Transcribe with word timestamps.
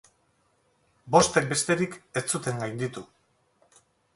Bostek 1.15 1.51
besterik 1.53 1.99
ez 2.23 2.27
zuten 2.35 2.59
gainditu. 2.65 3.05